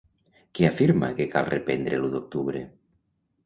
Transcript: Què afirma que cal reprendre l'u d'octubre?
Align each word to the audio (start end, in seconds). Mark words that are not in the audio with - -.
Què 0.59 0.65
afirma 0.69 1.11
que 1.21 1.29
cal 1.35 1.47
reprendre 1.51 2.03
l'u 2.03 2.13
d'octubre? 2.17 2.67